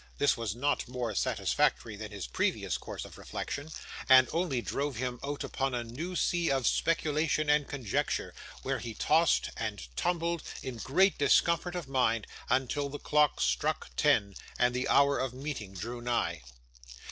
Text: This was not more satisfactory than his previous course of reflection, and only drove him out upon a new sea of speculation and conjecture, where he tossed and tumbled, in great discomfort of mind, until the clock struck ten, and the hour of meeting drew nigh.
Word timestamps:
This 0.17 0.35
was 0.35 0.55
not 0.55 0.87
more 0.87 1.13
satisfactory 1.13 1.95
than 1.95 2.09
his 2.11 2.25
previous 2.25 2.75
course 2.75 3.05
of 3.05 3.19
reflection, 3.19 3.69
and 4.09 4.27
only 4.33 4.59
drove 4.59 4.95
him 4.95 5.19
out 5.23 5.43
upon 5.43 5.75
a 5.75 5.83
new 5.83 6.15
sea 6.15 6.49
of 6.49 6.65
speculation 6.65 7.51
and 7.51 7.67
conjecture, 7.67 8.33
where 8.63 8.79
he 8.79 8.95
tossed 8.95 9.51
and 9.57 9.95
tumbled, 9.95 10.41
in 10.63 10.77
great 10.77 11.19
discomfort 11.19 11.75
of 11.75 11.87
mind, 11.87 12.25
until 12.49 12.89
the 12.89 12.97
clock 12.97 13.39
struck 13.39 13.91
ten, 13.95 14.33
and 14.57 14.73
the 14.73 14.87
hour 14.89 15.19
of 15.19 15.35
meeting 15.35 15.75
drew 15.75 16.01
nigh. 16.01 16.41